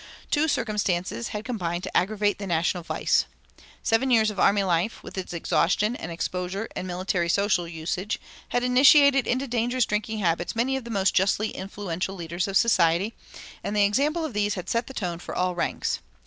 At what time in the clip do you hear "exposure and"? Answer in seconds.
6.11-6.87